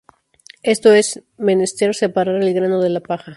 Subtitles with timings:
[0.63, 3.29] Esto es, es menester separar el grano de la paja.